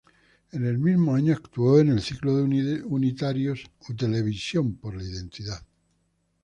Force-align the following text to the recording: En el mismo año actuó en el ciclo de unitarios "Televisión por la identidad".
En 0.51 0.65
el 0.65 0.79
mismo 0.79 1.13
año 1.13 1.31
actuó 1.31 1.79
en 1.79 1.89
el 1.89 2.01
ciclo 2.01 2.35
de 2.35 2.81
unitarios 2.83 3.69
"Televisión 3.95 4.73
por 4.77 4.95
la 4.97 5.03
identidad". 5.03 5.63